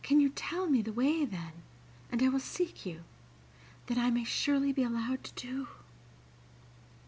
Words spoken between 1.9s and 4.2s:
and I will seek you that I